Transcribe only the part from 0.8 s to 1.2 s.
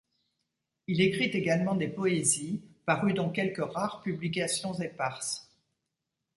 Il